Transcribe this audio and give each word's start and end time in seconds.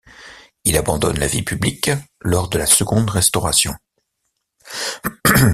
Il 0.63 0.77
abandonne 0.77 1.19
la 1.19 1.27
vie 1.27 1.43
publique 1.43 1.91
lors 2.21 2.49
de 2.49 2.57
la 2.57 2.65
Seconde 2.65 3.11
Restauration. 3.11 3.73